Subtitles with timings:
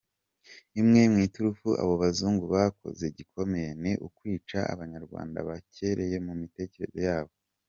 [0.79, 7.33] Imwe mu iturufu abo bazungu bakoze gikomeye ni ukwica abanyrwanda bahereye mumitekereze yabo.